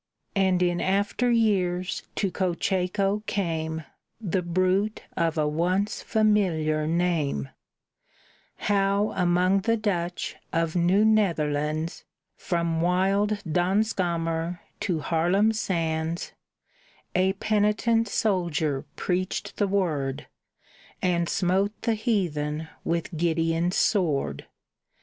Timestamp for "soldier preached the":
18.07-19.67